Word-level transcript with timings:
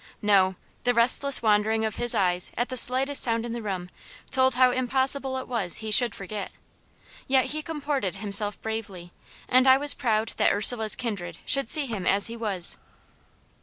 No; 0.23 0.55
the 0.83 0.95
restless 0.95 1.43
wandering 1.43 1.85
of 1.85 1.97
his 1.97 2.15
eyes 2.15 2.51
at 2.57 2.69
the 2.69 2.75
slightest 2.75 3.21
sound 3.21 3.45
in 3.45 3.53
the 3.53 3.61
room 3.61 3.91
told 4.31 4.55
how 4.55 4.71
impossible 4.71 5.37
it 5.37 5.47
was 5.47 5.75
he 5.77 5.91
should 5.91 6.15
forget. 6.15 6.51
Yet 7.27 7.51
he 7.53 7.61
comported 7.61 8.15
himself 8.15 8.59
bravely, 8.63 9.13
and 9.47 9.67
I 9.67 9.77
was 9.77 9.93
proud 9.93 10.29
that 10.37 10.51
Ursula's 10.51 10.95
kindred 10.95 11.37
should 11.45 11.69
see 11.69 11.85
him 11.85 12.07
as 12.07 12.25
he 12.25 12.35
was. 12.35 12.79